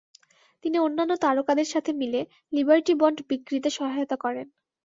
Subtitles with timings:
[0.63, 2.21] তিনি অন্যান্য তারকাদের সাথে মিলে
[2.53, 4.47] লিবার্টি বন্ড বিক্রিতে সহায়তা করেন।